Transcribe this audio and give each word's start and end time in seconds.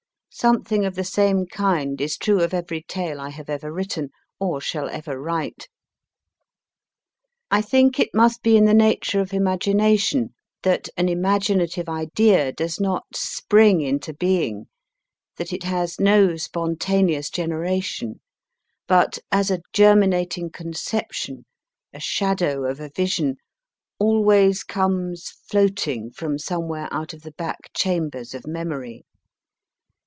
Something 0.33 0.85
of 0.85 0.95
the 0.95 1.03
same 1.03 1.45
kind 1.45 1.99
is 1.99 2.17
true 2.17 2.41
of 2.41 2.53
every 2.53 2.81
talc 2.83 3.19
I 3.19 3.29
have 3.31 3.49
ever 3.49 3.69
written 3.69 4.11
or 4.39 4.61
shall 4.61 4.87
ever 4.87 5.11
DERWENTWATER 5.11 5.21
write. 5.21 5.67
I 7.51 7.61
think 7.61 7.99
it 7.99 8.11
must 8.13 8.41
be 8.41 8.55
in 8.55 8.63
the 8.63 8.73
nature 8.73 9.19
of 9.19 9.31
imagina 9.31 9.99
tion 9.99 10.33
that 10.63 10.87
an 10.95 11.09
imaginative 11.09 11.89
idea 11.89 12.53
does 12.53 12.79
not 12.79 13.07
spring 13.13 13.81
into 13.81 14.13
being, 14.13 14.67
that 15.35 15.51
it 15.51 15.63
has 15.63 15.99
no 15.99 16.37
spontaneous 16.37 17.29
generation, 17.29 18.21
but, 18.87 19.19
as 19.33 19.51
a 19.51 19.61
germi 19.73 20.07
nating 20.09 20.51
conception, 20.53 21.45
a 21.93 21.99
shadow 21.99 22.63
of 22.63 22.79
a 22.79 22.87
vision, 22.95 23.35
always 23.99 24.63
comes 24.63 25.29
floating 25.49 26.09
from 26.09 26.39
somewhere 26.39 26.87
out 26.89 27.13
of 27.13 27.23
the 27.23 27.33
back 27.33 27.69
chambers 27.75 28.33
of 28.33 28.47
memory. 28.47 29.03